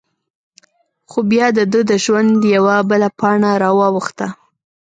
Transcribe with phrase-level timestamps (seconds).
[1.09, 4.27] خو؛ بیا د دهٔ د ژوند یوه بله پاڼه را واوښته…